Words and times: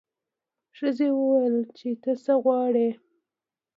ښځې 0.77 1.07
وویل 1.13 1.57
چې 1.77 1.89
ته 2.01 2.11
څه 2.23 2.33
غواړې. 2.43 2.89